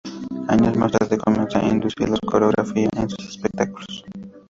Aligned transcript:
Años 0.47 0.75
más 0.77 0.91
tarde, 0.93 1.19
comienza 1.19 1.59
a 1.59 1.65
introducir 1.69 2.09
la 2.09 2.17
coreografía 2.27 2.89
en 2.97 3.07
sus 3.07 3.35
espectáculos. 3.35 4.03